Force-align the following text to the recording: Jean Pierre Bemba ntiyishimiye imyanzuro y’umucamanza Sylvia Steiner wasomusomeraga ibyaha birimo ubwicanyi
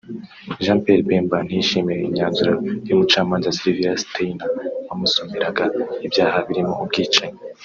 Jean 0.63 0.77
Pierre 0.83 1.05
Bemba 1.07 1.37
ntiyishimiye 1.45 1.99
imyanzuro 2.09 2.53
y’umucamanza 2.87 3.55
Sylvia 3.57 3.91
Steiner 4.03 4.49
wasomusomeraga 4.55 5.63
ibyaha 6.05 6.37
birimo 6.47 6.75
ubwicanyi 6.83 7.39